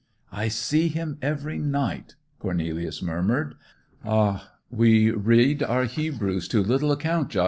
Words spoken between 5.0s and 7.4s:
read our Hebrews to little account, Jos!